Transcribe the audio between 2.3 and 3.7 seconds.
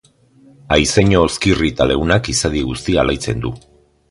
izadi guztia alaitzen du.